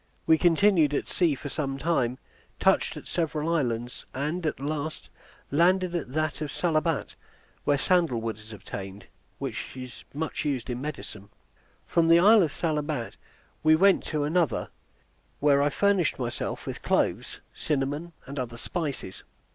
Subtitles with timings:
[0.25, 2.17] We continued at sea for some time,
[2.59, 5.09] touched at several islands, and at last
[5.51, 7.13] landed at that of Salabat,
[7.65, 9.05] where sandal wood is obtained,
[9.37, 11.29] which is much used in medicine.
[11.85, 13.15] From the isle of Salabat
[13.61, 14.69] we went to another,
[15.39, 19.21] where I furnished myself with cloves, cinnamon, and other spices.